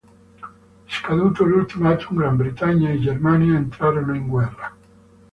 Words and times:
Scaduto 0.93 1.41
l’ultimatum 1.45 2.15
Gran 2.17 2.35
Bretagna 2.35 2.89
e 2.89 2.97
Germania 2.99 3.55
entrarono 3.55 4.15
in 4.15 4.27
guerra. 4.29 4.75